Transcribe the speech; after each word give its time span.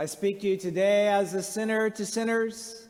I 0.00 0.06
speak 0.06 0.40
to 0.40 0.48
you 0.48 0.56
today 0.56 1.08
as 1.08 1.34
a 1.34 1.42
sinner 1.42 1.90
to 1.90 2.06
sinners, 2.06 2.88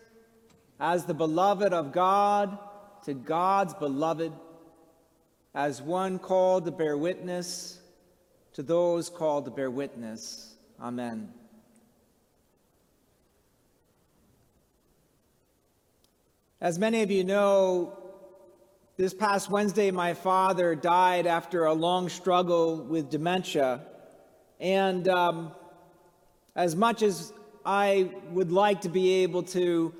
as 0.79 1.07
the 1.07 1.13
beloved 1.13 1.73
of 1.73 1.91
God 1.91 2.57
to 3.03 3.15
God's 3.15 3.75
beloved, 3.75 4.33
as 5.53 5.83
one 5.83 6.21
called 6.21 6.67
to 6.67 6.71
bear 6.71 6.97
witness 6.97 7.81
to 8.53 8.63
those 8.63 9.11
called 9.11 9.47
to 9.47 9.51
bear 9.51 9.73
witness. 9.73 10.55
Amen. 10.81 11.35
As 16.61 16.79
many 16.79 17.03
of 17.03 17.11
you 17.11 17.25
know, 17.25 17.99
this 18.97 19.15
past 19.15 19.51
Wednesday, 19.51 19.91
my 19.91 20.15
father 20.15 20.77
died 20.77 21.27
after 21.27 21.65
a 21.65 21.73
long 21.75 22.09
struggle 22.09 22.85
with 22.85 23.11
dementia. 23.11 23.81
And 24.61 25.09
um, 25.09 25.53
as 26.57 26.75
much 26.75 27.03
as 27.03 27.33
I 27.65 28.11
would 28.31 28.51
like 28.51 28.81
to 28.83 28.89
be 28.89 29.23
able 29.23 29.43
to 29.45 29.95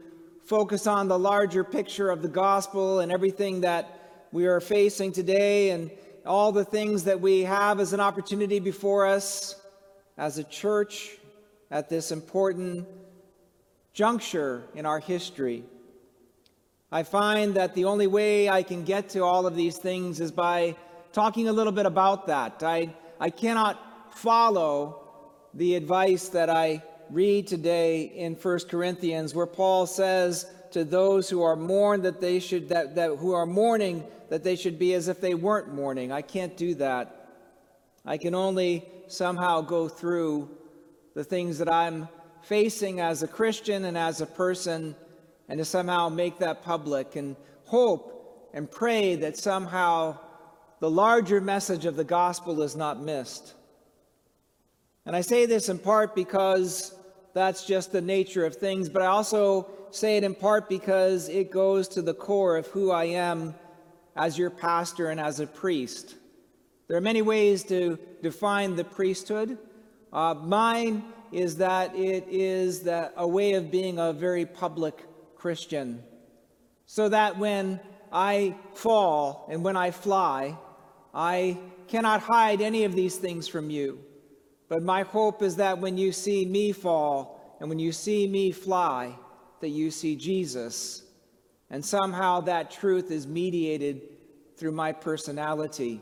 focus 0.45 0.87
on 0.87 1.09
the 1.09 1.19
larger 1.19 1.63
picture 1.63 2.11
of 2.11 2.23
the 2.23 2.29
gospel 2.29 3.01
and 3.01 3.13
everything 3.13 3.61
that 3.61 4.27
we 4.33 4.47
are 4.47 4.61
facing 4.61 5.13
today 5.13 5.71
and 5.71 5.91
all 6.27 6.53
the 6.53 6.65
things 6.65 7.05
that 7.05 7.21
we 7.21 7.43
have 7.43 7.81
as 7.81 7.93
an 7.93 8.01
opportunity 8.01 8.59
before 8.59 9.07
us 9.07 9.61
as 10.17 10.39
a 10.39 10.45
church 10.45 11.17
at 11.71 11.89
this 11.89 12.11
important 12.11 12.87
juncture 13.93 14.63
in 14.75 14.87
our 14.87 15.01
history. 15.01 15.65
I 16.93 17.05
find 17.05 17.55
that 17.55 17.75
the 17.75 17.85
only 17.85 18.07
way 18.07 18.49
I 18.49 18.63
can 18.63 18.85
get 18.85 19.11
to 19.11 19.21
all 19.21 19.47
of 19.47 19.55
these 19.55 19.79
things 19.79 20.21
is 20.21 20.33
by 20.33 20.75
talking 21.13 21.49
a 21.49 21.53
little 21.53 21.73
bit 21.73 21.87
about 21.87 22.27
that. 22.27 22.63
I, 22.63 22.95
I 23.21 23.31
cannot 23.31 24.17
follow 24.17 25.00
the 25.55 25.75
advice 25.75 26.29
that 26.29 26.49
I 26.49 26.83
read 27.11 27.47
today 27.47 28.03
in 28.03 28.35
1 28.35 28.59
Corinthians, 28.69 29.35
where 29.35 29.47
Paul 29.47 29.87
says 29.87 30.47
to 30.73 30.85
those 30.85 31.29
who 31.29 31.43
are 31.43 31.57
mourned 31.57 32.05
that 32.05 32.21
they 32.21 32.39
should 32.39 32.69
that, 32.69 32.95
that 32.95 33.17
who 33.17 33.33
are 33.33 33.47
mourning 33.47 34.05
that 34.29 34.45
they 34.45 34.55
should 34.55 34.79
be 34.79 34.95
as 34.95 35.09
if 35.09 35.21
they 35.21 35.35
weren't 35.35 35.75
mourning. 35.75 36.13
I 36.13 36.23
can't 36.23 36.57
do 36.57 36.77
that. 36.77 37.29
I 38.07 38.17
can 38.17 38.35
only 38.35 38.89
somehow 39.09 39.61
go 39.61 39.89
through 39.89 40.49
the 41.15 41.25
things 41.25 41.59
that 41.59 41.71
I'm 41.71 42.09
facing 42.43 43.01
as 43.01 43.23
a 43.23 43.29
Christian 43.29 43.85
and 43.85 43.99
as 43.99 44.21
a 44.21 44.27
person 44.27 44.95
and 45.49 45.59
to 45.59 45.65
somehow 45.65 46.09
make 46.09 46.39
that 46.39 46.63
public 46.63 47.17
and 47.17 47.35
hope 47.65 48.49
and 48.55 48.71
pray 48.71 49.17
that 49.17 49.37
somehow 49.37 50.17
the 50.79 50.91
larger 50.91 51.41
message 51.41 51.85
of 51.85 51.97
the 51.97 52.05
gospel 52.05 52.63
is 52.63 52.77
not 52.77 53.03
missed. 53.03 53.55
And 55.07 55.17
I 55.17 55.23
say 55.23 55.47
this 55.47 55.69
in 55.69 55.79
part 55.79 56.15
because 56.15 56.95
that's 57.33 57.65
just 57.65 57.93
the 57.93 58.01
nature 58.01 58.45
of 58.45 58.57
things, 58.57 58.89
but 58.89 59.03
I 59.03 59.07
also 59.07 59.69
say 59.91 60.17
it 60.17 60.25
in 60.25 60.35
part 60.35 60.69
because 60.69 61.29
it 61.29 61.51
goes 61.51 61.89
to 61.89 62.03
the 62.03 62.15
core 62.15 62.57
of 62.57 62.67
who 62.69 62.91
I 62.91 63.05
am 63.05 63.55
as 64.17 64.37
your 64.37 64.51
pastor 64.51 65.09
and 65.09 65.21
as 65.21 65.41
a 65.41 65.47
priest. 65.47 66.17
There 66.89 66.97
are 66.97 67.01
many 67.01 67.23
ways 67.23 67.65
to 67.65 67.99
define 68.23 68.77
the 68.77 68.85
priesthood. 68.85 69.59
Uh, 70.13 70.35
mine 70.35 71.05
is 71.33 71.57
that 71.57 71.95
it 71.95 72.27
is 72.29 72.81
that 72.81 73.15
a 73.17 73.27
way 73.27 73.53
of 73.55 73.71
being 73.71 73.99
a 73.99 74.13
very 74.13 74.45
public 74.45 75.07
Christian, 75.37 76.03
so 76.87 77.09
that 77.09 77.39
when 77.39 77.81
I 78.13 78.57
fall 78.75 79.47
and 79.49 79.63
when 79.63 79.77
I 79.77 79.93
fly, 79.93 80.59
I 81.15 81.59
cannot 81.87 82.21
hide 82.21 82.61
any 82.61 82.85
of 82.85 82.95
these 82.95 83.17
things 83.17 83.47
from 83.49 83.71
you. 83.71 84.01
But 84.71 84.85
my 84.85 85.03
hope 85.03 85.43
is 85.43 85.57
that 85.57 85.81
when 85.81 85.99
you 85.99 86.13
see 86.13 86.47
me 86.47 86.71
fall 86.71 87.57
and 87.59 87.69
when 87.69 87.81
you 87.81 87.91
see 87.91 88.29
me 88.29 88.53
fly, 88.53 89.17
that 89.59 89.71
you 89.71 89.91
see 89.91 90.15
Jesus. 90.15 91.03
And 91.71 91.85
somehow 91.85 92.43
that 92.43 92.71
truth 92.71 93.11
is 93.11 93.27
mediated 93.27 94.03
through 94.57 94.71
my 94.71 94.93
personality. 94.93 96.01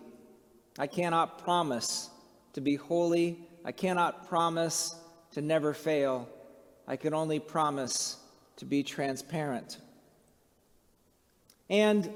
I 0.78 0.86
cannot 0.86 1.42
promise 1.42 2.10
to 2.52 2.60
be 2.60 2.76
holy. 2.76 3.38
I 3.64 3.72
cannot 3.72 4.28
promise 4.28 4.94
to 5.32 5.40
never 5.40 5.72
fail. 5.72 6.28
I 6.86 6.96
can 6.96 7.14
only 7.14 7.38
promise 7.38 8.18
to 8.56 8.66
be 8.66 8.82
transparent. 8.82 9.78
And 11.70 12.12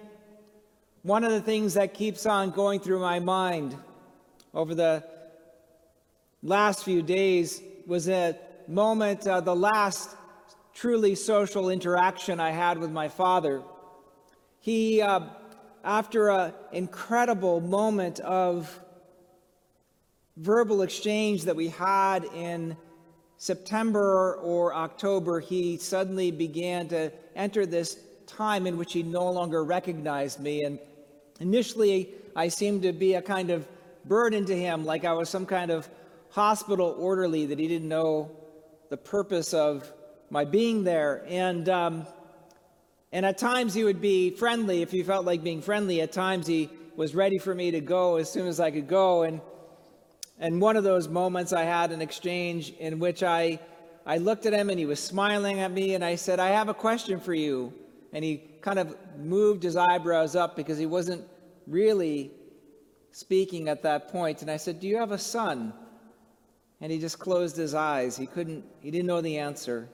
one 1.01 1.25
of 1.25 1.33
the 1.33 1.41
things 1.41 1.73
that 1.75 1.95
keeps 1.95 2.27
on 2.27 2.51
going 2.51 2.79
through 2.79 3.01
my 3.01 3.21
mind 3.21 3.75
over 4.53 4.75
the 4.75 5.03
last 6.43 6.85
few 6.85 7.03
days 7.03 7.63
was 7.87 8.09
a 8.09 8.37
moment, 8.67 9.27
uh, 9.27 9.41
the 9.41 9.55
last 9.55 10.11
truly 10.75 11.15
social 11.15 11.71
interaction 11.71 12.41
I 12.41 12.51
had 12.51 12.79
with 12.79 12.91
my 12.91 13.09
father. 13.09 13.63
He, 14.59 15.01
uh, 15.01 15.21
after 15.85 16.31
an 16.31 16.53
incredible 16.73 17.61
moment 17.61 18.21
of 18.21 18.81
verbal 20.37 20.83
exchange 20.83 21.45
that 21.45 21.55
we 21.55 21.69
had 21.69 22.25
in 22.25 22.77
September 23.37 24.35
or 24.37 24.75
October, 24.75 25.41
he 25.41 25.77
suddenly 25.77 26.31
began 26.31 26.89
to 26.89 27.13
enter 27.37 27.67
this 27.67 27.99
time 28.27 28.67
in 28.67 28.79
which 28.79 28.93
he 28.93 29.03
no 29.03 29.31
longer 29.31 29.63
recognized 29.63 30.41
me. 30.41 30.63
And 30.63 30.79
initially, 31.41 32.15
I 32.35 32.49
seemed 32.49 32.83
to 32.83 32.93
be 32.93 33.15
a 33.15 33.23
kind 33.23 33.51
of 33.51 33.67
burden 34.05 34.45
to 34.47 34.57
him, 34.57 34.85
like 34.85 35.05
I 35.05 35.13
was 35.13 35.29
some 35.29 35.47
kind 35.47 35.71
of 35.71 35.89
hospital 36.33 36.97
orderly 36.99 37.47
that 37.47 37.59
he 37.59 37.69
didn't 37.69 37.89
know 37.89 38.31
the 38.89 38.97
purpose 38.97 39.53
of 39.53 39.91
my 40.31 40.47
being 40.47 40.83
there. 40.83 41.25
And, 41.29 41.69
um, 41.69 42.07
and 43.13 43.27
at 43.27 43.37
times 43.37 43.75
he 43.75 43.85
would 43.85 44.01
be 44.01 44.31
friendly 44.31 44.81
if 44.81 44.91
he 44.91 45.03
felt 45.03 45.27
like 45.27 45.45
being 45.45 45.61
friendly. 45.61 46.01
At 46.01 46.13
times 46.13 46.47
he 46.47 46.71
was 46.97 47.15
ready 47.15 47.39
for 47.39 47.55
me 47.55 47.71
to 47.73 47.81
go 47.81 48.17
as 48.17 48.31
soon 48.31 48.47
as 48.47 48.61
I 48.61 48.71
could 48.71 48.89
go. 48.89 49.25
And, 49.25 49.43
and 50.39 50.59
one 50.59 50.77
of 50.77 50.85
those 50.85 51.07
moments 51.07 51.53
I 51.53 51.65
had 51.65 51.93
an 51.93 52.01
exchange 52.01 52.71
in 52.79 52.99
which 52.99 53.23
I, 53.23 53.61
I 54.07 54.17
looked 54.17 54.47
at 54.47 54.55
him 54.55 54.71
and 54.71 54.79
he 54.79 54.87
was 54.87 55.01
smiling 55.01 55.61
at 55.61 55.71
me 55.71 55.95
and 55.95 56.03
I 56.03 56.15
said, 56.15 56.41
I 56.41 56.49
have 56.49 56.71
a 56.71 56.75
question 56.75 57.21
for 57.21 57.35
you. 57.35 57.75
And 58.15 58.25
he 58.25 58.39
kind 58.63 58.79
of 58.79 58.97
moved 59.19 59.63
his 59.63 59.77
eyebrows 59.77 60.35
up 60.35 60.57
because 60.57 60.79
he 60.79 60.87
wasn't 60.87 61.27
really 61.67 62.31
speaking 63.11 63.69
at 63.69 63.83
that 63.83 64.09
point. 64.09 64.41
And 64.41 64.51
I 64.51 64.57
said, 64.57 64.81
Do 64.81 64.89
you 64.89 64.97
have 64.97 65.13
a 65.13 65.19
son? 65.19 65.75
And 66.83 66.91
he 66.91 66.99
just 66.99 67.21
closed 67.21 67.57
his 67.57 67.75
eyes. 67.75 68.17
He 68.17 68.27
couldn't, 68.27 68.65
he 68.81 68.91
didn't 68.91 69.07
know 69.07 69.21
the 69.21 69.39
answer. 69.39 69.89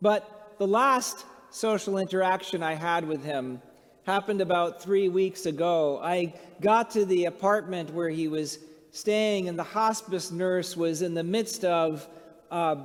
But 0.00 0.54
the 0.58 0.68
last 0.68 1.26
social 1.50 1.98
interaction 1.98 2.62
I 2.62 2.74
had 2.74 3.06
with 3.06 3.24
him 3.24 3.60
happened 4.04 4.40
about 4.40 4.80
three 4.80 5.08
weeks 5.08 5.46
ago. 5.46 6.00
I 6.00 6.32
got 6.60 6.92
to 6.92 7.04
the 7.04 7.24
apartment 7.24 7.92
where 7.92 8.08
he 8.08 8.28
was 8.28 8.60
staying, 8.92 9.48
and 9.48 9.58
the 9.58 9.64
hospice 9.64 10.30
nurse 10.30 10.76
was 10.76 11.02
in 11.02 11.12
the 11.12 11.24
midst 11.24 11.64
of 11.64 12.08
uh, 12.52 12.76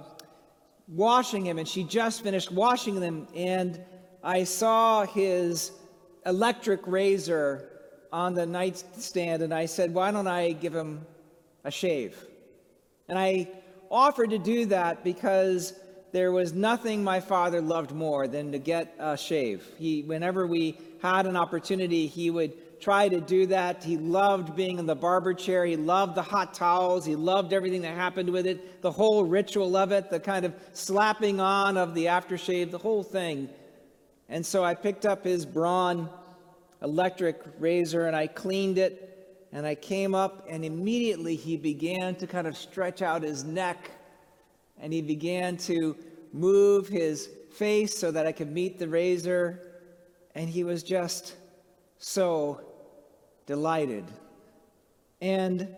washing 0.87 1.45
him, 1.45 1.59
and 1.59 1.67
she 1.67 1.83
just 1.83 2.23
finished 2.23 2.51
washing 2.51 2.99
him, 2.99 3.27
and 3.35 3.79
I 4.23 4.45
saw 4.45 5.05
his 5.05 5.73
electric 6.25 6.87
razor 6.87 7.69
on 8.11 8.33
the 8.33 8.47
nightstand, 8.47 9.43
and 9.43 9.53
I 9.53 9.67
said, 9.67 9.93
Why 9.93 10.09
don't 10.09 10.27
I 10.27 10.53
give 10.53 10.73
him 10.73 11.05
a 11.63 11.69
shave? 11.69 12.17
And 13.07 13.17
I 13.17 13.49
offered 13.89 14.31
to 14.31 14.37
do 14.37 14.65
that 14.67 15.03
because 15.03 15.73
there 16.11 16.31
was 16.31 16.53
nothing 16.53 17.03
my 17.03 17.19
father 17.19 17.61
loved 17.61 17.91
more 17.91 18.27
than 18.27 18.51
to 18.51 18.59
get 18.59 18.93
a 18.99 19.17
shave. 19.17 19.65
He, 19.77 20.03
whenever 20.03 20.47
we 20.47 20.77
had 21.01 21.25
an 21.25 21.35
opportunity, 21.35 22.07
he 22.07 22.29
would 22.29 22.79
try 22.79 23.09
to 23.09 23.19
do 23.19 23.45
that. 23.47 23.83
He 23.83 23.97
loved 23.97 24.55
being 24.55 24.79
in 24.79 24.85
the 24.85 24.95
barber 24.95 25.33
chair. 25.33 25.65
He 25.65 25.75
loved 25.75 26.15
the 26.15 26.21
hot 26.21 26.53
towels. 26.53 27.05
He 27.05 27.15
loved 27.15 27.53
everything 27.53 27.81
that 27.81 27.95
happened 27.95 28.29
with 28.29 28.45
it, 28.45 28.81
the 28.81 28.91
whole 28.91 29.23
ritual 29.23 29.75
of 29.75 29.91
it, 29.91 30.09
the 30.09 30.19
kind 30.19 30.45
of 30.45 30.53
slapping 30.73 31.39
on 31.39 31.77
of 31.77 31.93
the 31.93 32.05
aftershave, 32.05 32.71
the 32.71 32.77
whole 32.77 33.03
thing. 33.03 33.49
And 34.29 34.45
so 34.45 34.63
I 34.63 34.75
picked 34.75 35.05
up 35.05 35.23
his 35.23 35.45
Braun 35.45 36.09
electric 36.81 37.41
razor 37.59 38.05
and 38.05 38.15
I 38.15 38.27
cleaned 38.27 38.77
it 38.77 39.16
and 39.51 39.65
I 39.65 39.75
came 39.75 40.13
up, 40.13 40.45
and 40.49 40.63
immediately 40.65 41.35
he 41.35 41.57
began 41.57 42.15
to 42.15 42.27
kind 42.27 42.47
of 42.47 42.57
stretch 42.57 43.01
out 43.01 43.23
his 43.23 43.43
neck 43.43 43.91
and 44.79 44.93
he 44.93 45.01
began 45.01 45.57
to 45.57 45.95
move 46.33 46.87
his 46.87 47.29
face 47.53 47.97
so 47.97 48.11
that 48.11 48.27
I 48.27 48.31
could 48.31 48.51
meet 48.51 48.77
the 48.77 48.87
razor, 48.87 49.59
and 50.35 50.49
he 50.49 50.63
was 50.63 50.83
just 50.83 51.35
so 51.97 52.61
delighted. 53.45 54.05
And 55.19 55.75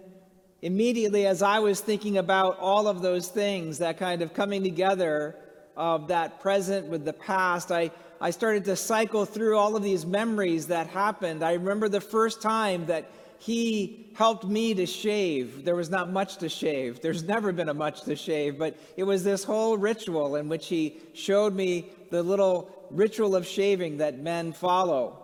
immediately, 0.61 1.25
as 1.25 1.41
I 1.41 1.59
was 1.59 1.79
thinking 1.79 2.17
about 2.17 2.59
all 2.59 2.87
of 2.87 3.01
those 3.01 3.29
things, 3.29 3.77
that 3.77 3.97
kind 3.97 4.21
of 4.21 4.33
coming 4.33 4.63
together 4.63 5.35
of 5.77 6.09
that 6.09 6.41
present 6.41 6.87
with 6.87 7.05
the 7.05 7.13
past, 7.13 7.71
I, 7.71 7.91
I 8.19 8.31
started 8.31 8.65
to 8.65 8.75
cycle 8.75 9.23
through 9.23 9.57
all 9.57 9.77
of 9.77 9.83
these 9.83 10.05
memories 10.05 10.67
that 10.67 10.87
happened. 10.87 11.41
I 11.41 11.53
remember 11.53 11.87
the 11.87 12.01
first 12.01 12.41
time 12.41 12.85
that 12.87 13.09
he 13.39 14.11
helped 14.15 14.45
me 14.45 14.73
to 14.73 14.85
shave. 14.85 15.63
There 15.63 15.75
was 15.75 15.89
not 15.89 16.11
much 16.11 16.37
to 16.37 16.49
shave. 16.49 17.01
There's 17.01 17.23
never 17.23 17.53
been 17.53 17.69
a 17.69 17.73
much 17.73 18.01
to 18.03 18.15
shave, 18.15 18.59
but 18.59 18.77
it 18.97 19.03
was 19.03 19.23
this 19.23 19.45
whole 19.45 19.77
ritual 19.77 20.35
in 20.35 20.49
which 20.49 20.67
he 20.67 20.97
showed 21.13 21.55
me 21.55 21.89
the 22.11 22.21
little 22.21 22.69
ritual 22.91 23.35
of 23.35 23.47
shaving 23.47 23.97
that 23.97 24.19
men 24.19 24.51
follow. 24.51 25.23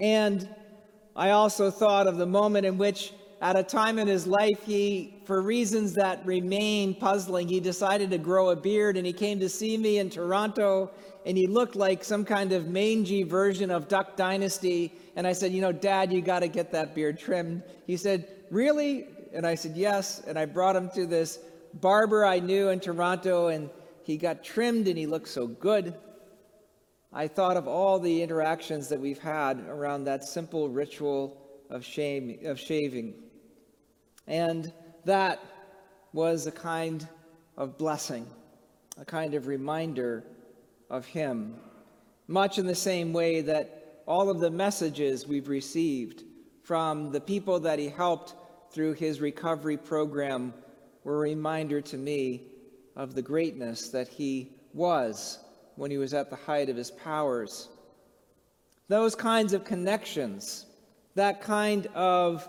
And 0.00 0.48
I 1.14 1.30
also 1.30 1.70
thought 1.70 2.08
of 2.08 2.16
the 2.16 2.26
moment 2.26 2.66
in 2.66 2.78
which, 2.78 3.12
at 3.40 3.56
a 3.56 3.62
time 3.62 4.00
in 4.00 4.08
his 4.08 4.26
life, 4.26 4.64
he, 4.64 5.14
for 5.24 5.40
reasons 5.40 5.94
that 5.94 6.26
remain 6.26 6.94
puzzling, 6.94 7.46
he 7.46 7.60
decided 7.60 8.10
to 8.10 8.18
grow 8.18 8.50
a 8.50 8.56
beard 8.56 8.96
and 8.96 9.06
he 9.06 9.12
came 9.12 9.38
to 9.38 9.48
see 9.48 9.76
me 9.76 9.98
in 9.98 10.10
Toronto 10.10 10.90
and 11.26 11.36
he 11.36 11.48
looked 11.48 11.74
like 11.74 12.04
some 12.04 12.24
kind 12.24 12.52
of 12.52 12.68
mangy 12.68 13.24
version 13.24 13.72
of 13.72 13.88
Duck 13.88 14.16
Dynasty 14.16 14.92
and 15.16 15.26
I 15.26 15.32
said, 15.32 15.52
You 15.52 15.60
know, 15.60 15.72
Dad, 15.72 16.12
you 16.12 16.22
got 16.22 16.40
to 16.40 16.48
get 16.48 16.70
that 16.70 16.94
beard 16.94 17.18
trimmed. 17.18 17.64
He 17.84 17.96
said, 17.96 18.28
Really? 18.48 19.08
And 19.34 19.44
I 19.44 19.56
said, 19.56 19.76
Yes. 19.76 20.22
And 20.24 20.38
I 20.38 20.44
brought 20.44 20.76
him 20.76 20.88
to 20.94 21.04
this 21.04 21.40
barber 21.74 22.24
I 22.24 22.38
knew 22.38 22.68
in 22.68 22.78
Toronto, 22.78 23.48
and 23.48 23.68
he 24.04 24.16
got 24.16 24.44
trimmed 24.44 24.86
and 24.86 24.96
he 24.96 25.06
looked 25.06 25.28
so 25.28 25.48
good. 25.48 25.94
I 27.12 27.26
thought 27.26 27.56
of 27.56 27.66
all 27.66 27.98
the 27.98 28.22
interactions 28.22 28.88
that 28.88 29.00
we've 29.00 29.18
had 29.18 29.58
around 29.68 30.04
that 30.04 30.22
simple 30.22 30.68
ritual 30.68 31.42
of, 31.70 31.84
shame, 31.84 32.38
of 32.44 32.60
shaving. 32.60 33.14
And 34.28 34.72
that 35.04 35.42
was 36.12 36.46
a 36.46 36.52
kind 36.52 37.06
of 37.56 37.76
blessing, 37.76 38.28
a 38.96 39.04
kind 39.04 39.34
of 39.34 39.48
reminder 39.48 40.22
of 40.90 41.06
Him. 41.06 41.56
Much 42.28 42.58
in 42.58 42.66
the 42.66 42.74
same 42.74 43.12
way 43.12 43.40
that 43.40 44.02
all 44.06 44.30
of 44.30 44.40
the 44.40 44.50
messages 44.50 45.26
we've 45.26 45.48
received 45.48 46.24
from 46.62 47.12
the 47.12 47.20
people 47.20 47.60
that 47.60 47.78
he 47.78 47.88
helped 47.88 48.34
through 48.72 48.92
his 48.92 49.20
recovery 49.20 49.76
program 49.76 50.52
were 51.04 51.16
a 51.16 51.30
reminder 51.30 51.80
to 51.80 51.96
me 51.96 52.42
of 52.96 53.14
the 53.14 53.22
greatness 53.22 53.90
that 53.90 54.08
he 54.08 54.50
was 54.72 55.38
when 55.76 55.90
he 55.90 55.98
was 55.98 56.14
at 56.14 56.30
the 56.30 56.36
height 56.36 56.68
of 56.68 56.76
his 56.76 56.90
powers. 56.90 57.68
Those 58.88 59.14
kinds 59.14 59.52
of 59.52 59.64
connections, 59.64 60.66
that 61.14 61.40
kind 61.40 61.86
of 61.94 62.48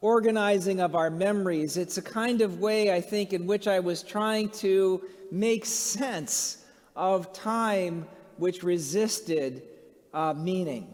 organizing 0.00 0.80
of 0.80 0.94
our 0.94 1.10
memories, 1.10 1.76
it's 1.76 1.98
a 1.98 2.02
kind 2.02 2.40
of 2.40 2.60
way, 2.60 2.92
I 2.92 3.00
think, 3.00 3.32
in 3.32 3.46
which 3.46 3.68
I 3.68 3.80
was 3.80 4.02
trying 4.02 4.48
to 4.50 5.02
make 5.30 5.64
sense 5.64 6.64
of 6.96 7.32
time 7.32 8.06
which 8.36 8.62
resisted 8.62 9.62
uh, 10.14 10.34
meaning. 10.34 10.92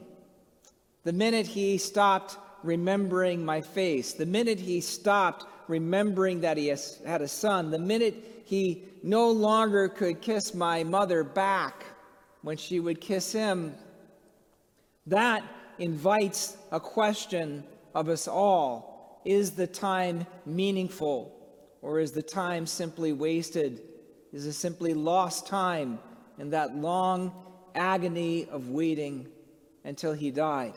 The 1.04 1.12
minute 1.12 1.46
he 1.46 1.78
stopped 1.78 2.36
remembering 2.62 3.44
my 3.44 3.60
face, 3.60 4.12
the 4.12 4.26
minute 4.26 4.58
he 4.58 4.80
stopped 4.80 5.46
remembering 5.68 6.40
that 6.40 6.56
he 6.56 6.68
has, 6.68 7.00
had 7.06 7.22
a 7.22 7.28
son, 7.28 7.70
the 7.70 7.78
minute 7.78 8.42
he 8.44 8.84
no 9.02 9.30
longer 9.30 9.88
could 9.88 10.20
kiss 10.20 10.54
my 10.54 10.84
mother 10.84 11.22
back 11.22 11.84
when 12.42 12.56
she 12.56 12.80
would 12.80 13.00
kiss 13.00 13.32
him, 13.32 13.74
that 15.06 15.42
invites 15.78 16.56
a 16.72 16.80
question 16.80 17.62
of 17.94 18.08
us 18.08 18.28
all 18.28 19.20
Is 19.24 19.52
the 19.52 19.66
time 19.66 20.26
meaningful, 20.44 21.32
or 21.82 22.00
is 22.00 22.12
the 22.12 22.22
time 22.22 22.66
simply 22.66 23.12
wasted? 23.12 23.82
Is 24.36 24.44
it 24.44 24.52
simply 24.52 24.92
lost 24.92 25.46
time 25.46 25.98
in 26.38 26.50
that 26.50 26.76
long 26.76 27.32
agony 27.74 28.46
of 28.50 28.68
waiting 28.68 29.28
until 29.82 30.12
he 30.12 30.30
died? 30.30 30.74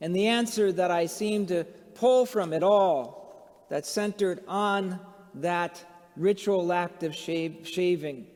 And 0.00 0.16
the 0.16 0.26
answer 0.26 0.72
that 0.72 0.90
I 0.90 1.04
seemed 1.04 1.48
to 1.48 1.64
pull 1.92 2.24
from 2.24 2.54
it 2.54 2.62
all, 2.62 3.66
that 3.68 3.84
centered 3.84 4.42
on 4.48 4.98
that 5.34 5.84
ritual 6.16 6.72
act 6.72 7.02
of 7.02 7.14
shave, 7.14 7.68
shaving, 7.68 8.26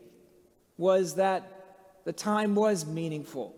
was 0.76 1.14
that 1.14 1.64
the 2.04 2.12
time 2.12 2.54
was 2.54 2.84
meaningful. 2.84 3.56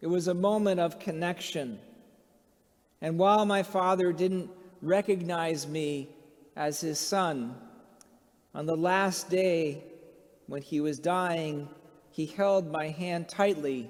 It 0.00 0.06
was 0.06 0.28
a 0.28 0.34
moment 0.34 0.78
of 0.78 1.00
connection. 1.00 1.80
And 3.00 3.18
while 3.18 3.44
my 3.44 3.64
father 3.64 4.12
didn't 4.12 4.50
recognize 4.82 5.66
me 5.66 6.10
as 6.54 6.80
his 6.80 7.00
son, 7.00 7.56
on 8.58 8.66
the 8.66 8.76
last 8.76 9.30
day 9.30 9.84
when 10.48 10.60
he 10.60 10.80
was 10.80 10.98
dying, 10.98 11.68
he 12.10 12.26
held 12.26 12.72
my 12.72 12.88
hand 12.88 13.28
tightly 13.28 13.88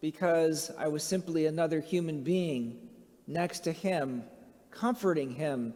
because 0.00 0.70
I 0.78 0.86
was 0.86 1.02
simply 1.02 1.46
another 1.46 1.80
human 1.80 2.22
being 2.22 2.78
next 3.26 3.64
to 3.64 3.72
him, 3.72 4.22
comforting 4.70 5.32
him 5.32 5.74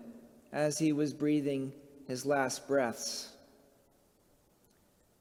as 0.53 0.79
he 0.79 0.93
was 0.93 1.13
breathing 1.13 1.73
his 2.07 2.25
last 2.25 2.69
breaths. 2.69 3.33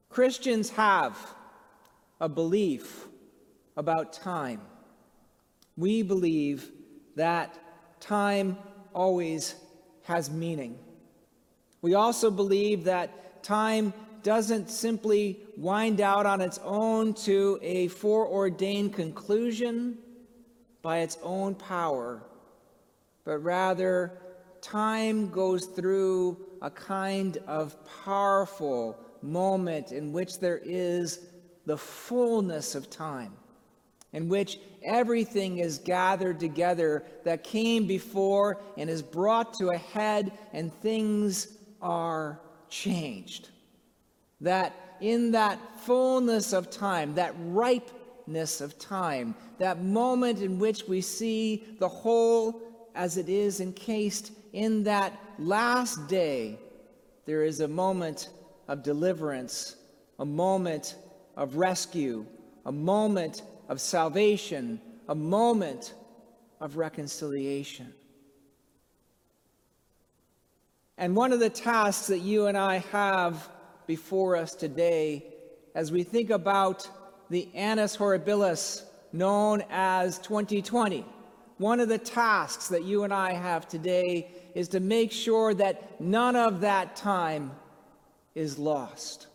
Christians 0.10 0.70
have 0.70 1.18
a 2.20 2.30
belief 2.30 3.08
about 3.78 4.14
time. 4.14 4.62
We 5.76 6.04
believe 6.04 6.70
that 7.16 7.58
time 8.00 8.60
always 8.94 9.56
has 10.04 10.30
meaning. 10.30 10.78
We 11.82 11.96
also 11.96 12.30
believe 12.30 12.84
that 12.84 13.44
time 13.44 13.94
doesn't 14.24 14.70
simply 14.70 15.40
wind 15.58 16.00
out 16.00 16.26
on 16.26 16.42
its 16.42 16.60
own 16.64 17.14
to 17.14 17.58
a 17.62 17.88
foreordained 17.88 18.94
conclusion 18.94 19.98
by 20.82 21.00
its 21.00 21.18
own 21.24 21.56
power, 21.56 22.24
but 23.26 23.40
rather 23.40 24.14
time 24.62 25.30
goes 25.30 25.66
through 25.66 26.38
a 26.62 26.70
kind 26.70 27.38
of 27.48 27.76
powerful 28.04 28.98
moment 29.24 29.92
in 29.92 30.12
which 30.12 30.40
there 30.40 30.62
is 30.64 31.28
the 31.66 31.78
fullness 31.78 32.76
of 32.76 32.90
time, 32.90 33.34
in 34.14 34.28
which 34.28 34.60
everything 34.84 35.60
is 35.60 35.80
gathered 35.80 36.40
together 36.40 37.04
that 37.24 37.44
came 37.44 37.88
before 37.88 38.62
and 38.78 38.90
is 38.90 39.02
brought 39.02 39.54
to 39.56 39.70
a 39.70 39.78
head, 39.78 40.32
and 40.54 40.74
things 40.82 41.58
are 41.82 42.40
changed 42.70 43.50
that 44.42 44.98
in 45.00 45.32
that 45.32 45.60
fullness 45.82 46.52
of 46.52 46.70
time, 46.70 47.16
that 47.16 47.34
ripeness 47.38 48.60
of 48.60 48.78
time, 48.78 49.36
that 49.60 49.82
moment 49.82 50.42
in 50.42 50.60
which 50.60 50.84
we 50.88 51.00
see 51.00 51.64
the 51.80 51.88
whole 51.88 52.62
as 52.94 53.18
it 53.18 53.30
is 53.30 53.62
encased 53.62 54.32
in 54.54 54.84
that 54.84 55.18
last 55.40 56.08
day, 56.08 56.60
there 57.26 57.44
is 57.44 57.62
a 57.62 57.68
moment 57.68 58.30
of 58.68 58.84
deliverance, 58.84 59.76
a 60.20 60.26
moment 60.26 60.96
of 61.38 61.56
rescue, 61.56 62.26
a 62.66 62.72
moment 62.72 63.44
of 63.70 63.80
salvation, 63.80 64.82
a 65.08 65.16
moment 65.16 65.94
of 66.60 66.78
reconciliation. 66.78 67.94
And 71.02 71.16
one 71.16 71.34
of 71.34 71.40
the 71.40 71.50
tasks 71.50 72.06
that 72.08 72.20
you 72.20 72.46
and 72.46 72.56
I 72.56 72.78
have 72.92 73.50
before 73.88 74.36
us 74.36 74.54
today 74.54 75.26
as 75.74 75.92
we 75.92 76.04
think 76.04 76.30
about 76.30 76.88
the 77.32 77.50
annus 77.56 77.98
horribilis 77.98 78.84
known 79.12 79.64
as 79.72 80.20
2020. 80.20 81.04
One 81.58 81.80
of 81.80 81.90
the 81.90 81.98
tasks 81.98 82.68
that 82.68 82.84
you 82.84 83.04
and 83.04 83.12
I 83.12 83.34
have 83.34 83.68
today 83.68 84.30
is 84.54 84.68
to 84.70 84.80
make 84.80 85.12
sure 85.12 85.56
that 85.56 86.00
none 86.00 86.36
of 86.36 86.62
that 86.62 86.96
time 86.96 87.50
is 88.36 88.60
lost. 88.60 89.26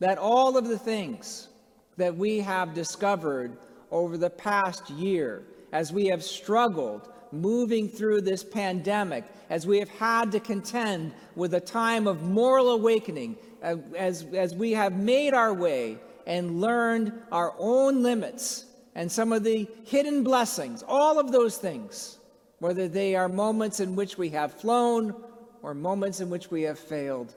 That 0.00 0.18
all 0.18 0.58
of 0.58 0.68
the 0.68 0.78
things 0.78 1.48
that 1.96 2.18
we 2.18 2.40
have 2.40 2.74
discovered 2.74 3.56
over 3.90 4.18
the 4.18 4.28
past 4.28 4.90
year, 4.90 5.42
as 5.72 5.90
we 5.90 6.08
have 6.08 6.22
struggled 6.22 7.08
moving 7.32 7.88
through 7.88 8.20
this 8.20 8.44
pandemic, 8.44 9.24
as 9.50 9.66
we 9.66 9.78
have 9.78 9.88
had 9.88 10.32
to 10.32 10.40
contend 10.40 11.12
with 11.34 11.54
a 11.54 11.60
time 11.60 12.06
of 12.06 12.22
moral 12.22 12.70
awakening 12.70 13.36
uh, 13.62 13.76
as, 13.96 14.24
as 14.34 14.54
we 14.54 14.72
have 14.72 14.96
made 14.96 15.34
our 15.34 15.54
way 15.54 15.98
and 16.26 16.60
learned 16.60 17.12
our 17.30 17.54
own 17.58 18.02
limits 18.02 18.66
and 18.94 19.10
some 19.10 19.32
of 19.32 19.44
the 19.44 19.68
hidden 19.84 20.22
blessings, 20.22 20.84
all 20.86 21.18
of 21.18 21.32
those 21.32 21.56
things, 21.56 22.18
whether 22.58 22.88
they 22.88 23.14
are 23.14 23.28
moments 23.28 23.80
in 23.80 23.96
which 23.96 24.18
we 24.18 24.28
have 24.30 24.52
flown 24.52 25.14
or 25.62 25.74
moments 25.74 26.20
in 26.20 26.28
which 26.28 26.50
we 26.50 26.62
have 26.62 26.78
failed, 26.78 27.34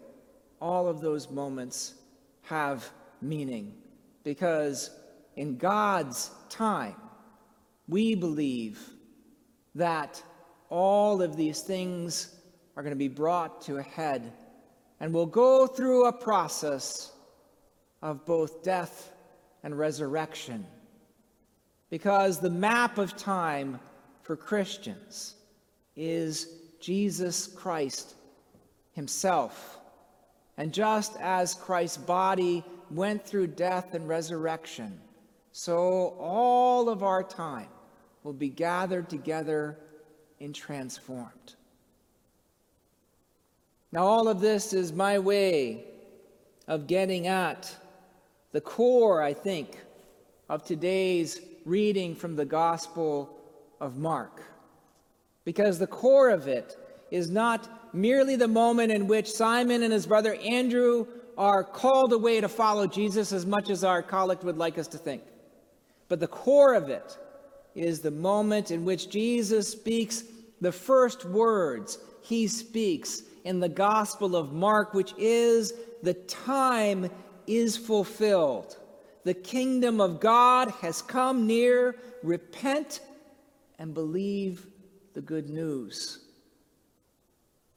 all 0.59 0.87
of 0.87 1.01
those 1.01 1.29
moments 1.29 1.93
have 2.43 2.89
meaning. 3.21 3.73
Because 4.23 4.89
in 5.35 5.57
God's 5.57 6.31
time, 6.49 6.95
we 7.87 8.15
believe 8.15 8.79
that 9.75 10.23
all 10.69 11.21
of 11.21 11.35
these 11.35 11.61
things 11.61 12.33
are 12.75 12.83
going 12.83 12.91
to 12.91 12.97
be 12.97 13.07
brought 13.07 13.61
to 13.61 13.77
a 13.77 13.83
head 13.83 14.33
and 14.99 15.13
will 15.13 15.25
go 15.25 15.67
through 15.67 16.05
a 16.05 16.13
process 16.13 17.11
of 18.01 18.25
both 18.25 18.63
death 18.63 19.11
and 19.63 19.77
resurrection. 19.77 20.65
Because 21.89 22.39
the 22.39 22.49
map 22.49 22.97
of 22.97 23.15
time 23.15 23.79
for 24.23 24.35
Christians 24.35 25.35
is 25.95 26.47
Jesus 26.79 27.47
Christ 27.47 28.15
Himself. 28.93 29.79
And 30.57 30.73
just 30.73 31.17
as 31.19 31.53
Christ's 31.53 31.97
body 31.97 32.63
went 32.89 33.25
through 33.25 33.47
death 33.47 33.93
and 33.93 34.07
resurrection, 34.07 34.99
so 35.51 36.15
all 36.19 36.89
of 36.89 37.03
our 37.03 37.23
time 37.23 37.67
will 38.25 38.33
be 38.33 38.49
gathered 38.49 39.07
together 39.07 39.77
and 40.41 40.55
transformed. 40.55 41.53
Now, 43.91 44.07
all 44.07 44.27
of 44.27 44.41
this 44.41 44.73
is 44.73 44.91
my 44.91 45.19
way 45.19 45.85
of 46.67 46.87
getting 46.87 47.27
at 47.27 47.73
the 48.51 48.61
core, 48.61 49.21
I 49.21 49.35
think, 49.35 49.77
of 50.49 50.65
today's 50.65 51.39
reading 51.65 52.15
from 52.15 52.35
the 52.35 52.45
Gospel 52.45 53.29
of 53.79 53.97
Mark. 53.97 54.41
Because 55.43 55.77
the 55.77 55.85
core 55.85 56.31
of 56.31 56.47
it 56.47 56.75
is 57.11 57.29
not 57.29 57.93
merely 57.93 58.35
the 58.35 58.47
moment 58.47 58.91
in 58.91 59.05
which 59.05 59.31
Simon 59.31 59.83
and 59.83 59.93
his 59.93 60.07
brother 60.07 60.33
Andrew 60.33 61.05
are 61.37 61.63
called 61.63 62.11
away 62.11 62.41
to 62.41 62.49
follow 62.49 62.87
Jesus 62.87 63.31
as 63.31 63.45
much 63.45 63.69
as 63.69 63.83
our 63.83 64.01
collect 64.01 64.43
would 64.43 64.57
like 64.57 64.79
us 64.79 64.87
to 64.87 64.97
think. 64.97 65.21
But 66.07 66.19
the 66.19 66.27
core 66.27 66.73
of 66.73 66.89
it 66.89 67.19
is 67.75 67.99
the 67.99 68.11
moment 68.11 68.71
in 68.71 68.85
which 68.85 69.09
Jesus 69.09 69.69
speaks 69.69 70.23
the 70.61 70.71
first 70.71 71.25
words 71.25 71.99
he 72.21 72.47
speaks 72.47 73.23
in 73.43 73.59
the 73.59 73.69
Gospel 73.69 74.35
of 74.35 74.53
Mark, 74.53 74.93
which 74.93 75.13
is 75.17 75.73
the 76.01 76.13
time 76.13 77.09
is 77.45 77.77
fulfilled. 77.77 78.77
The 79.23 79.33
kingdom 79.33 80.01
of 80.01 80.19
God 80.19 80.71
has 80.81 81.01
come 81.01 81.45
near. 81.45 81.95
Repent 82.23 83.01
and 83.77 83.93
believe 83.93 84.65
the 85.13 85.21
good 85.21 85.49
news. 85.49 86.19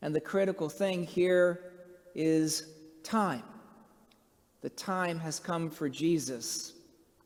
And 0.00 0.14
the 0.14 0.20
critical 0.20 0.68
thing 0.68 1.04
here 1.04 1.72
is 2.14 2.68
time. 3.02 3.42
The 4.60 4.70
time 4.70 5.18
has 5.20 5.38
come 5.38 5.70
for 5.70 5.88
Jesus. 5.88 6.72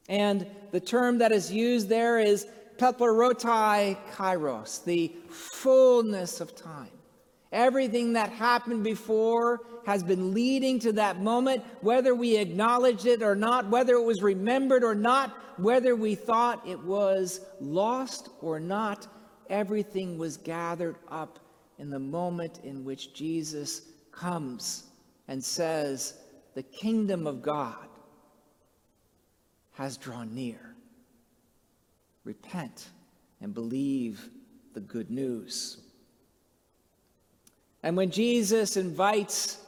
And 0.09 0.47
the 0.71 0.81
term 0.81 1.19
that 1.19 1.33
is 1.33 1.53
used 1.53 1.89
there 1.89 2.19
is 2.19 2.47
plerotei 2.79 3.97
kairos, 4.13 4.85
the 4.85 5.13
fullness 5.29 6.41
of 6.41 6.55
time. 6.55 6.91
Everything 7.53 8.15
that 8.15 8.31
happened 8.31 8.83
before 8.83 9.61
has 9.85 10.03
been 10.03 10.33
leading 10.33 10.79
to 10.81 10.93
that 10.93 11.21
moment, 11.21 11.63
whether 11.83 12.15
we 12.15 12.37
acknowledged 12.37 13.05
it 13.05 13.23
or 13.23 13.35
not, 13.35 13.69
whether 13.69 13.95
it 13.95 14.05
was 14.05 14.23
remembered 14.23 14.83
or 14.83 14.95
not, 14.95 15.37
whether 15.59 15.95
we 15.95 16.15
thought 16.15 16.67
it 16.67 16.83
was 16.83 17.41
lost 17.61 18.31
or 18.41 18.59
not. 18.59 19.07
Everything 19.51 20.17
was 20.17 20.39
gathered 20.39 20.97
up 21.09 21.39
in 21.79 21.91
the 21.91 21.99
moment 21.99 22.61
in 22.65 22.85
which 22.85 23.13
Jesus 23.13 23.83
comes 24.13 24.85
and 25.29 25.43
says, 25.43 26.15
The 26.55 26.63
kingdom 26.63 27.27
of 27.27 27.43
God 27.43 27.89
has 29.73 29.97
drawn 29.99 30.35
near. 30.35 30.72
Repent 32.25 32.89
and 33.41 33.53
believe 33.53 34.29
the 34.75 34.81
good 34.81 35.11
news. 35.11 35.79
And 37.83 37.97
when 37.97 38.11
Jesus 38.11 38.77
invites 38.77 39.59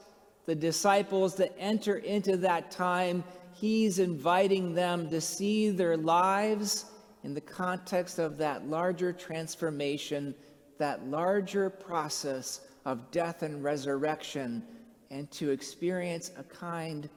the 0.47 0.55
disciples 0.55 1.35
to 1.35 1.59
enter 1.59 1.97
into 1.97 2.37
that 2.39 2.71
time, 2.71 3.25
he's 3.53 3.99
inviting 3.99 4.75
them 4.75 5.11
to 5.11 5.21
see 5.21 5.71
their 5.71 5.97
lives 5.97 6.87
in 7.25 7.35
the 7.35 7.41
context 7.41 8.19
of 8.19 8.37
that 8.39 8.69
larger 8.69 9.13
transformation, 9.13 10.35
that 10.79 11.07
larger 11.07 11.71
process 11.71 12.61
of 12.85 13.11
death 13.11 13.43
and 13.43 13.65
resurrection, 13.65 14.63
and 15.11 15.31
to 15.31 15.51
experience 15.51 16.31
a 16.37 16.45
kind 16.45 17.09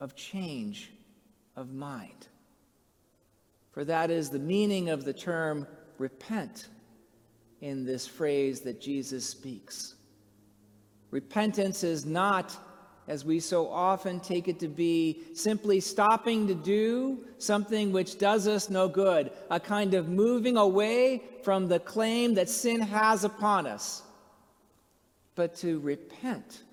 of 0.00 0.14
change 0.14 0.92
of 1.56 1.72
mind. 1.72 2.28
For 3.78 3.84
that 3.84 4.10
is 4.10 4.28
the 4.28 4.40
meaning 4.40 4.88
of 4.88 5.04
the 5.04 5.12
term 5.12 5.64
repent 5.98 6.66
in 7.60 7.84
this 7.84 8.08
phrase 8.08 8.58
that 8.62 8.80
Jesus 8.80 9.24
speaks. 9.24 9.94
Repentance 11.12 11.84
is 11.84 12.04
not, 12.04 12.56
as 13.06 13.24
we 13.24 13.38
so 13.38 13.68
often 13.68 14.18
take 14.18 14.48
it 14.48 14.58
to 14.58 14.66
be, 14.66 15.22
simply 15.32 15.78
stopping 15.78 16.48
to 16.48 16.56
do 16.56 17.24
something 17.38 17.92
which 17.92 18.18
does 18.18 18.48
us 18.48 18.68
no 18.68 18.88
good, 18.88 19.30
a 19.48 19.60
kind 19.60 19.94
of 19.94 20.08
moving 20.08 20.56
away 20.56 21.22
from 21.44 21.68
the 21.68 21.78
claim 21.78 22.34
that 22.34 22.48
sin 22.48 22.80
has 22.80 23.22
upon 23.22 23.64
us. 23.64 24.02
But 25.36 25.54
to 25.58 25.78
repent 25.78 26.64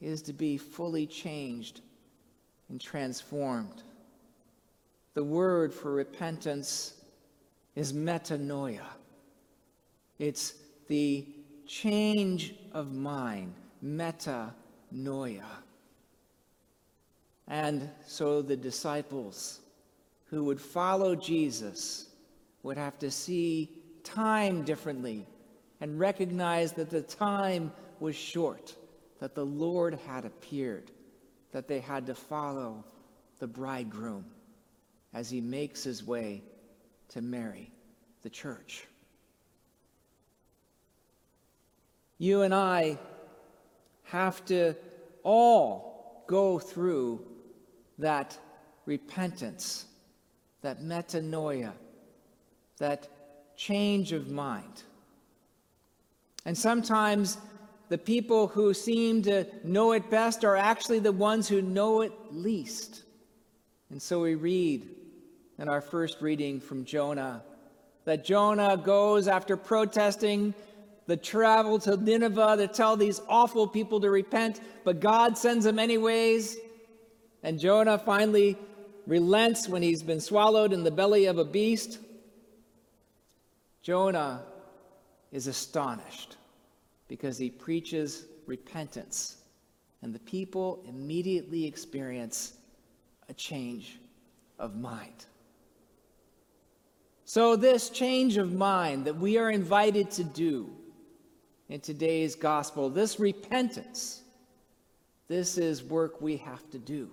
is 0.00 0.20
to 0.22 0.32
be 0.32 0.58
fully 0.58 1.06
changed 1.06 1.80
and 2.70 2.80
transformed. 2.80 3.84
The 5.16 5.24
word 5.24 5.72
for 5.72 5.92
repentance 5.92 6.92
is 7.74 7.94
metanoia. 7.94 8.84
It's 10.18 10.52
the 10.88 11.26
change 11.66 12.54
of 12.72 12.92
mind, 12.92 13.54
metanoia. 13.82 14.52
And 17.48 17.88
so 18.06 18.42
the 18.42 18.58
disciples 18.58 19.60
who 20.26 20.44
would 20.44 20.60
follow 20.60 21.14
Jesus 21.14 22.10
would 22.62 22.76
have 22.76 22.98
to 22.98 23.10
see 23.10 23.70
time 24.04 24.64
differently 24.64 25.26
and 25.80 25.98
recognize 25.98 26.72
that 26.72 26.90
the 26.90 27.00
time 27.00 27.72
was 28.00 28.14
short, 28.14 28.74
that 29.20 29.34
the 29.34 29.46
Lord 29.46 29.98
had 30.06 30.26
appeared, 30.26 30.90
that 31.52 31.68
they 31.68 31.80
had 31.80 32.04
to 32.04 32.14
follow 32.14 32.84
the 33.38 33.46
bridegroom 33.46 34.26
as 35.16 35.30
he 35.30 35.40
makes 35.40 35.82
his 35.82 36.04
way 36.04 36.42
to 37.08 37.22
marry 37.22 37.70
the 38.22 38.28
church. 38.28 38.86
You 42.18 42.42
and 42.42 42.54
I 42.54 42.98
have 44.04 44.44
to 44.44 44.74
all 45.22 46.22
go 46.26 46.58
through 46.58 47.24
that 47.98 48.38
repentance, 48.84 49.86
that 50.60 50.82
metanoia, 50.82 51.72
that 52.76 53.08
change 53.56 54.12
of 54.12 54.30
mind. 54.30 54.82
And 56.44 56.56
sometimes 56.58 57.38
the 57.88 57.96
people 57.96 58.48
who 58.48 58.74
seem 58.74 59.22
to 59.22 59.46
know 59.64 59.92
it 59.92 60.10
best 60.10 60.44
are 60.44 60.56
actually 60.56 60.98
the 60.98 61.10
ones 61.10 61.48
who 61.48 61.62
know 61.62 62.02
it 62.02 62.12
least. 62.32 63.02
And 63.88 64.02
so 64.02 64.20
we 64.20 64.34
read 64.34 64.90
in 65.58 65.68
our 65.68 65.80
first 65.80 66.20
reading 66.20 66.60
from 66.60 66.84
Jonah 66.84 67.42
that 68.06 68.24
Jonah 68.24 68.76
goes 68.76 69.28
after 69.28 69.56
protesting 69.56 70.54
the 71.06 71.16
travel 71.16 71.78
to 71.80 71.96
Nineveh 71.96 72.56
to 72.56 72.68
tell 72.68 72.96
these 72.96 73.20
awful 73.28 73.66
people 73.66 74.00
to 74.00 74.10
repent, 74.10 74.60
but 74.84 75.00
God 75.00 75.36
sends 75.36 75.64
them 75.64 75.78
anyways. 75.78 76.56
And 77.42 77.58
Jonah 77.58 77.98
finally 77.98 78.56
relents 79.06 79.68
when 79.68 79.82
he's 79.82 80.02
been 80.02 80.20
swallowed 80.20 80.72
in 80.72 80.82
the 80.82 80.90
belly 80.90 81.26
of 81.26 81.38
a 81.38 81.44
beast. 81.44 81.98
Jonah 83.82 84.42
is 85.30 85.46
astonished 85.46 86.36
because 87.08 87.38
he 87.38 87.50
preaches 87.50 88.26
repentance, 88.46 89.36
and 90.02 90.14
the 90.14 90.20
people 90.20 90.82
immediately 90.88 91.64
experience 91.64 92.54
a 93.28 93.34
change 93.34 93.98
of 94.58 94.76
mind. 94.76 95.26
So, 97.28 97.56
this 97.56 97.90
change 97.90 98.36
of 98.36 98.52
mind 98.52 99.06
that 99.06 99.16
we 99.16 99.36
are 99.36 99.50
invited 99.50 100.12
to 100.12 100.22
do 100.22 100.70
in 101.68 101.80
today's 101.80 102.36
gospel. 102.36 102.88
This 102.88 103.18
repentance, 103.18 104.22
this 105.26 105.58
is 105.58 105.82
work 105.82 106.20
we 106.20 106.36
have 106.36 106.70
to 106.70 106.78
do. 106.78 107.10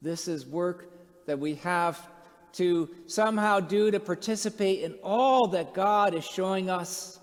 This 0.00 0.28
is 0.28 0.46
work 0.46 0.92
that 1.26 1.40
we 1.40 1.56
have 1.56 2.08
to 2.52 2.88
somehow 3.08 3.58
do 3.58 3.90
to 3.90 3.98
participate 3.98 4.84
in 4.84 4.94
all 5.02 5.48
that 5.48 5.74
God 5.74 6.14
is 6.14 6.24
showing 6.24 6.70
us 6.70 7.18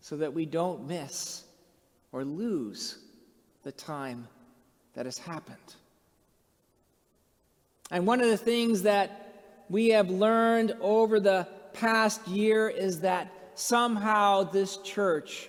so 0.00 0.16
that 0.18 0.32
we 0.32 0.46
don't 0.46 0.86
miss 0.86 1.42
or 2.12 2.24
lose 2.24 2.98
the 3.64 3.72
time 3.72 4.28
that 4.94 5.06
has 5.06 5.18
happened. 5.18 5.58
And 7.90 8.06
one 8.06 8.20
of 8.20 8.28
the 8.28 8.36
things 8.36 8.82
that 8.82 9.21
we 9.72 9.88
have 9.88 10.10
learned 10.10 10.76
over 10.82 11.18
the 11.18 11.48
past 11.72 12.28
year 12.28 12.68
is 12.68 13.00
that 13.00 13.32
somehow 13.54 14.42
this 14.42 14.76
church 14.76 15.48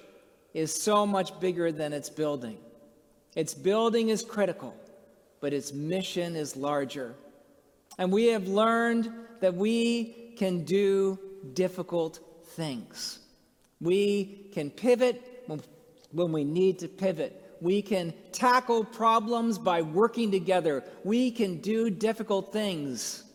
is 0.54 0.74
so 0.74 1.06
much 1.06 1.38
bigger 1.42 1.74
than 1.74 1.92
its 1.92 2.10
building. 2.10 2.58
Its 3.36 3.54
building 3.54 4.08
is 4.08 4.24
critical, 4.24 4.74
but 5.42 5.52
its 5.52 5.74
mission 5.74 6.38
is 6.38 6.56
larger. 6.56 7.16
And 7.98 8.14
we 8.14 8.28
have 8.28 8.48
learned 8.48 9.12
that 9.42 9.56
we 9.56 10.34
can 10.38 10.64
do 10.64 11.20
difficult 11.54 12.22
things. 12.56 13.20
We 13.82 14.48
can 14.54 14.70
pivot 14.70 15.22
when 16.14 16.32
we 16.32 16.46
need 16.46 16.80
to 16.80 16.88
pivot. 16.88 17.58
We 17.60 17.82
can 17.82 18.14
tackle 18.32 18.86
problems 18.86 19.58
by 19.58 19.82
working 19.82 20.32
together. 20.32 20.82
We 21.04 21.30
can 21.30 21.58
do 21.58 21.90
difficult 21.90 22.54
things, 22.54 23.26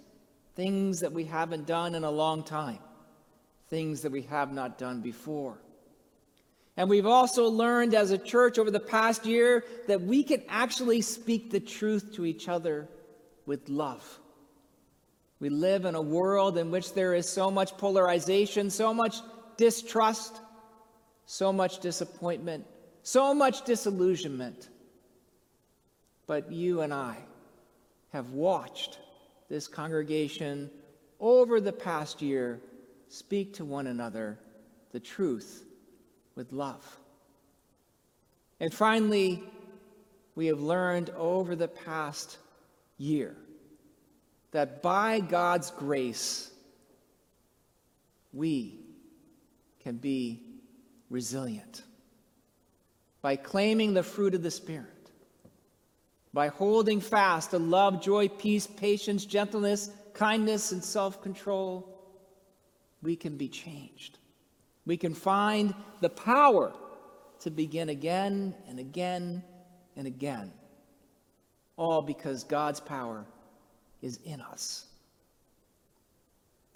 things 0.59 0.99
that 0.99 1.13
we 1.13 1.23
haven't 1.23 1.69
done 1.69 1.95
in 1.95 2.03
a 2.03 2.11
long 2.11 2.43
time, 2.43 2.81
things 3.69 4.03
that 4.03 4.11
we 4.11 4.23
have 4.23 4.53
not 4.53 4.77
done 4.77 5.01
before. 5.01 5.57
And 6.77 6.91
we've 6.91 7.07
also 7.07 7.47
learned 7.47 7.95
as 7.95 8.11
a 8.11 8.19
church 8.19 8.59
over 8.59 8.69
the 8.69 8.81
past 8.81 9.25
year 9.25 9.65
that 9.87 10.01
we 10.01 10.25
can 10.25 10.43
actually 10.49 11.01
speak 11.03 11.53
the 11.53 11.61
truth 11.61 12.13
to 12.17 12.27
each 12.27 12.49
other 12.49 12.89
with 13.47 13.69
love. 13.69 14.19
We 15.39 15.49
live 15.49 15.85
in 15.85 15.95
a 15.95 16.03
world 16.03 16.59
in 16.59 16.73
which 16.73 16.93
there 16.93 17.15
is 17.15 17.29
so 17.29 17.53
much 17.53 17.77
polarization, 17.77 18.69
so 18.69 18.93
much 18.93 19.19
distrust, 19.59 20.41
so 21.25 21.53
much 21.53 21.79
disappointment, 21.79 22.67
so 23.05 23.33
much 23.33 23.65
disillusionment. 23.65 24.69
But 26.27 26.51
you 26.51 26.81
and 26.81 26.93
I 26.93 27.17
have 28.13 28.33
watched 28.33 28.99
this 29.49 29.67
congregation 29.67 30.71
over 31.21 31.61
the 31.61 31.73
past 31.73 32.23
year 32.23 32.61
speak 33.09 33.55
to 33.55 33.65
one 33.65 33.87
another 33.87 34.39
the 34.93 35.01
truth 35.01 35.65
with 36.35 36.53
love. 36.53 36.85
And 38.61 38.73
finally, 38.73 39.43
we 40.35 40.47
have 40.47 40.61
learned 40.61 41.11
over 41.11 41.57
the 41.57 41.69
past 41.69 42.39
year 42.97 43.37
that 44.51 44.83
by 44.83 45.21
God's 45.21 45.71
grace, 45.71 46.51
we 48.33 48.81
can 49.81 49.97
be 49.97 50.43
resilient 51.11 51.83
by 53.23 53.37
claiming 53.37 53.95
the 53.95 54.03
fruit 54.03 54.35
of 54.35 54.43
the 54.43 54.51
Spirit, 54.51 54.98
by 56.33 56.49
holding 56.49 57.01
fast 57.01 57.51
to 57.51 57.59
love, 57.59 58.03
joy, 58.03 58.29
peace, 58.29 58.67
patience, 58.67 59.25
gentleness, 59.25 59.91
kindness, 60.15 60.73
and 60.73 60.83
self 60.85 61.23
control, 61.23 61.99
we 63.03 63.17
can 63.17 63.37
be 63.37 63.49
changed. 63.49 64.19
We 64.85 64.97
can 64.97 65.15
find 65.15 65.75
the 66.01 66.11
power 66.11 66.73
to 67.41 67.51
begin 67.51 67.89
again 67.89 68.55
and 68.69 68.79
again 68.79 69.43
and 69.97 70.07
again, 70.07 70.53
all 71.77 72.03
because 72.03 72.45
God's 72.45 72.81
power 72.81 73.25
is 74.03 74.19
in 74.25 74.41
us. 74.41 74.87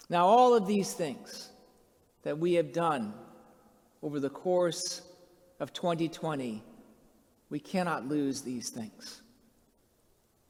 Now, 0.09 0.25
all 0.25 0.53
of 0.53 0.67
these 0.67 0.93
things 0.93 1.49
that 2.23 2.37
we 2.37 2.53
have 2.53 2.71
done 2.73 3.13
over 4.01 4.19
the 4.19 4.29
course 4.29 5.01
of 5.59 5.73
2020, 5.73 6.63
we 7.49 7.59
cannot 7.59 8.07
lose 8.07 8.41
these 8.41 8.69
things. 8.69 9.21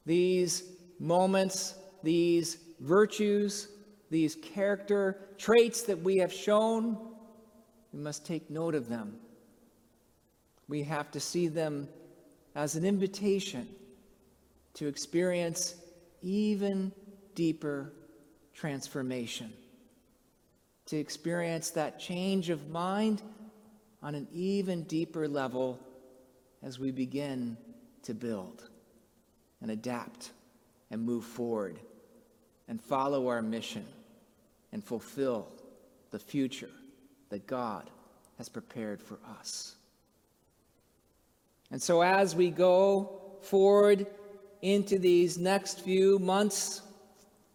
These 0.06 0.64
moments, 0.98 1.74
these 2.02 2.58
virtues, 2.80 3.68
these 4.10 4.36
character 4.36 5.18
traits 5.38 5.82
that 5.82 6.00
we 6.00 6.18
have 6.18 6.32
shown, 6.32 6.98
we 7.92 8.00
must 8.00 8.26
take 8.26 8.50
note 8.50 8.74
of 8.74 8.88
them. 8.88 9.16
We 10.68 10.82
have 10.82 11.10
to 11.12 11.20
see 11.20 11.48
them 11.48 11.88
as 12.54 12.76
an 12.76 12.84
invitation 12.84 13.68
to 14.74 14.86
experience 14.86 15.74
even 16.22 16.92
deeper 17.34 17.92
transformation, 18.54 19.52
to 20.86 20.96
experience 20.96 21.70
that 21.70 21.98
change 21.98 22.50
of 22.50 22.68
mind 22.68 23.22
on 24.02 24.14
an 24.14 24.28
even 24.32 24.84
deeper 24.84 25.26
level 25.28 25.78
as 26.62 26.78
we 26.78 26.90
begin 26.90 27.56
to 28.02 28.14
build 28.14 28.68
and 29.64 29.70
adapt 29.70 30.30
and 30.90 31.00
move 31.00 31.24
forward 31.24 31.78
and 32.68 32.78
follow 32.78 33.28
our 33.28 33.40
mission 33.40 33.82
and 34.74 34.84
fulfill 34.84 35.48
the 36.10 36.18
future 36.18 36.68
that 37.30 37.46
God 37.46 37.88
has 38.36 38.50
prepared 38.50 39.00
for 39.00 39.18
us. 39.40 39.74
And 41.70 41.80
so, 41.80 42.02
as 42.02 42.36
we 42.36 42.50
go 42.50 43.22
forward 43.40 44.06
into 44.60 44.98
these 44.98 45.38
next 45.38 45.80
few 45.80 46.18
months, 46.18 46.82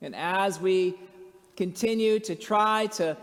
and 0.02 0.16
as 0.16 0.60
we 0.60 0.96
continue 1.56 2.20
to 2.22 2.34
try 2.34 2.88
to 2.88 3.16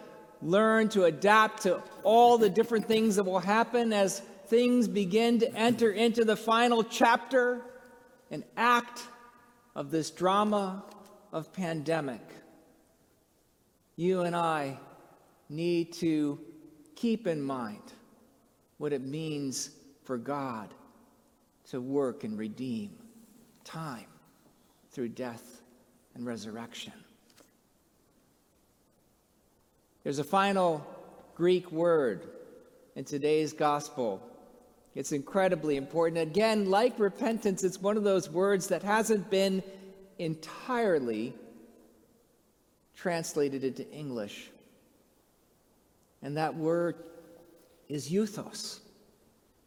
learn 0.42 0.90
to 0.90 1.07
adapt 1.07 1.64
to 1.64 1.83
all 2.05 2.38
the 2.38 2.49
different 2.49 2.87
things 2.87 3.16
that 3.16 3.25
will 3.25 3.40
happen 3.40 3.92
as 3.92 4.20
things 4.46 4.87
begin 4.87 5.40
to 5.40 5.53
enter 5.57 5.90
into 5.90 6.25
the 6.25 6.37
final 6.37 6.85
chapter 6.85 7.62
and 8.30 8.44
act 8.56 9.02
of 9.74 9.90
this 9.90 10.10
drama 10.10 10.84
of 11.32 11.52
pandemic. 11.52 12.22
You 13.96 14.22
and 14.22 14.34
I 14.34 14.78
need 15.48 15.92
to 15.94 16.38
keep 16.94 17.26
in 17.26 17.40
mind 17.40 17.92
what 18.78 18.92
it 18.92 19.02
means 19.02 19.70
for 20.04 20.18
God 20.18 20.72
to 21.70 21.80
work 21.80 22.24
and 22.24 22.38
redeem 22.38 22.90
time 23.64 24.06
through 24.90 25.08
death 25.10 25.62
and 26.14 26.24
resurrection. 26.24 26.92
There's 30.04 30.18
a 30.18 30.24
final 30.24 30.86
Greek 31.34 31.70
word 31.72 32.28
in 32.94 33.04
today's 33.04 33.52
gospel. 33.52 34.22
It's 34.96 35.12
incredibly 35.12 35.76
important. 35.76 36.18
Again, 36.18 36.70
like 36.70 36.98
repentance, 36.98 37.62
it's 37.62 37.78
one 37.78 37.98
of 37.98 38.02
those 38.02 38.30
words 38.30 38.66
that 38.68 38.82
hasn't 38.82 39.30
been 39.30 39.62
entirely 40.18 41.35
translated 42.94 43.62
into 43.62 43.87
English. 43.90 44.48
And 46.22 46.35
that 46.38 46.56
word 46.56 46.96
is 47.90 48.11
euthos, 48.11 48.80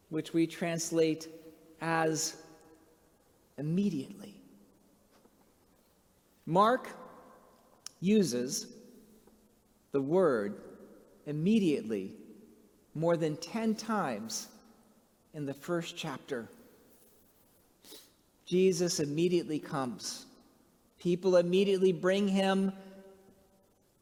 which 0.08 0.32
we 0.34 0.48
translate 0.48 1.28
as 1.80 2.36
immediately. 3.56 4.34
Mark 6.44 6.88
uses 8.00 8.66
the 9.92 10.02
word 10.02 10.60
immediately 11.26 12.14
more 12.96 13.16
than 13.16 13.36
10 13.36 13.76
times 13.76 14.48
in 15.34 15.46
the 15.46 15.54
first 15.54 15.96
chapter. 15.96 16.48
Jesus 18.46 19.00
immediately 19.00 19.58
comes. 19.58 20.26
People 20.98 21.36
immediately 21.36 21.92
bring 21.92 22.28
him 22.28 22.72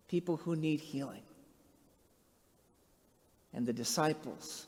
people 0.08 0.36
who 0.36 0.56
need 0.56 0.80
healing. 0.80 1.22
And 3.52 3.66
the 3.66 3.72
disciples 3.72 4.66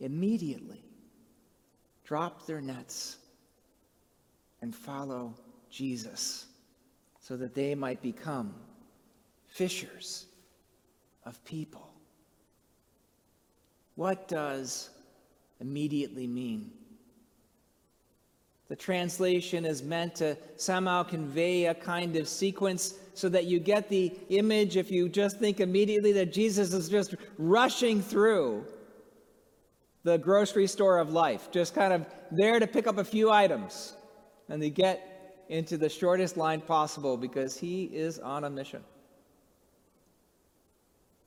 immediately 0.00 0.82
drop 2.04 2.46
their 2.46 2.60
nets 2.60 3.16
and 4.62 4.74
follow 4.74 5.34
Jesus 5.70 6.46
so 7.20 7.36
that 7.36 7.54
they 7.54 7.74
might 7.74 8.00
become 8.00 8.54
fishers 9.48 10.26
of 11.24 11.44
people. 11.44 11.90
What 13.96 14.28
does 14.28 14.90
immediately 15.60 16.26
mean? 16.26 16.70
The 18.68 18.76
translation 18.76 19.64
is 19.64 19.82
meant 19.82 20.16
to 20.16 20.36
somehow 20.56 21.04
convey 21.04 21.66
a 21.66 21.74
kind 21.74 22.16
of 22.16 22.28
sequence 22.28 22.94
so 23.14 23.28
that 23.28 23.44
you 23.44 23.60
get 23.60 23.88
the 23.88 24.12
image, 24.28 24.76
if 24.76 24.90
you 24.90 25.08
just 25.08 25.38
think 25.38 25.60
immediately 25.60 26.12
that 26.12 26.32
Jesus 26.32 26.72
is 26.72 26.88
just 26.88 27.14
rushing 27.38 28.02
through 28.02 28.66
the 30.02 30.18
grocery 30.18 30.66
store 30.66 30.98
of 30.98 31.12
life, 31.12 31.50
just 31.50 31.74
kind 31.74 31.92
of 31.92 32.06
there 32.30 32.58
to 32.58 32.66
pick 32.66 32.86
up 32.86 32.98
a 32.98 33.04
few 33.04 33.30
items, 33.30 33.94
and 34.48 34.60
they 34.62 34.70
get 34.70 35.44
into 35.48 35.76
the 35.76 35.88
shortest 35.88 36.36
line 36.36 36.60
possible 36.60 37.16
because 37.16 37.56
he 37.56 37.84
is 37.84 38.18
on 38.18 38.44
a 38.44 38.50
mission. 38.50 38.82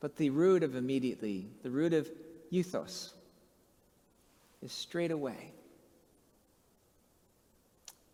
But 0.01 0.15
the 0.15 0.29
root 0.29 0.63
of 0.63 0.75
immediately, 0.75 1.47
the 1.63 1.71
root 1.71 1.93
of 1.93 2.09
euthos, 2.51 3.13
is 4.62 4.72
straight 4.72 5.12
away. 5.12 5.54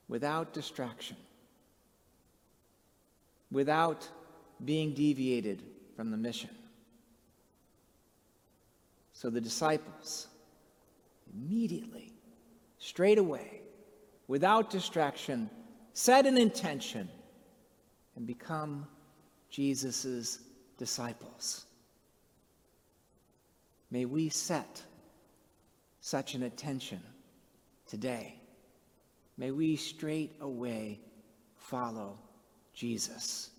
without 0.08 0.54
distraction, 0.54 1.18
without 3.52 4.08
being 4.64 4.94
deviated 4.94 5.64
from 5.96 6.12
the 6.12 6.18
mission. 6.18 6.50
So 9.14 9.30
the 9.30 9.42
disciples 9.42 10.28
immediately, 11.34 12.14
straight 12.80 13.18
away, 13.18 13.62
without 14.28 14.70
distraction, 14.70 15.50
set 15.94 16.26
an 16.26 16.38
intention 16.38 17.10
and 18.16 18.28
become 18.28 18.88
Jesus' 19.50 20.40
disciples. 20.78 21.66
May 23.92 24.06
we 24.06 24.30
set 24.30 24.84
such 26.06 26.36
an 26.36 26.44
attention 26.44 27.02
today. 27.88 28.36
May 29.40 29.50
we 29.50 29.76
straight 29.76 30.36
away 30.40 31.00
follow 31.58 32.20
Jesus. 32.76 33.50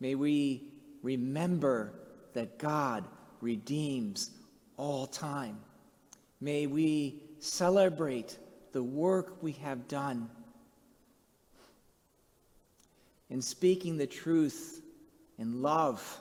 May 0.00 0.16
we 0.16 0.64
remember 1.04 1.92
that 2.32 2.58
God 2.58 3.04
redeems 3.40 4.32
all 4.76 5.06
time. 5.06 5.60
May 6.40 6.66
we 6.66 7.22
celebrate 7.38 8.36
the 8.72 8.82
work 8.82 9.40
we 9.40 9.52
have 9.52 9.86
done 9.86 10.28
in 13.30 13.40
speaking 13.40 13.96
the 13.96 14.08
truth 14.08 14.82
in 15.38 15.62
love, 15.62 16.18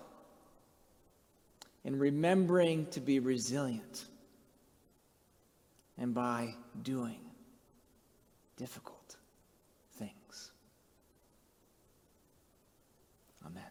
in 1.83 1.97
remembering 1.97 2.85
to 2.91 2.99
be 2.99 3.17
resilient, 3.17 4.05
and 5.97 6.13
by 6.13 6.55
doing 6.81 7.19
difficult 8.57 9.17
things. 9.93 10.51
Amen. 13.45 13.63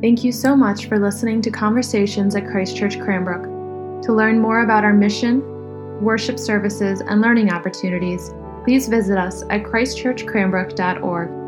Thank 0.00 0.22
you 0.22 0.30
so 0.30 0.54
much 0.54 0.86
for 0.86 0.98
listening 0.98 1.42
to 1.42 1.50
Conversations 1.50 2.36
at 2.36 2.46
Christ 2.46 2.76
Church 2.76 2.98
Cranbrook. 3.00 3.58
To 4.04 4.12
learn 4.12 4.40
more 4.40 4.60
about 4.62 4.84
our 4.84 4.92
mission, 4.92 5.42
worship 6.00 6.38
services, 6.38 7.00
and 7.00 7.20
learning 7.20 7.50
opportunities, 7.50 8.30
please 8.64 8.86
visit 8.86 9.18
us 9.18 9.42
at 9.50 9.64
christchurchcranbrook.org. 9.64 11.47